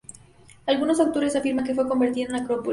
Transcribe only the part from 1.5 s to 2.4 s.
que fue convertida en